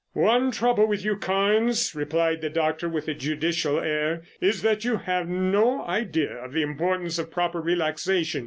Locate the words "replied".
1.93-2.41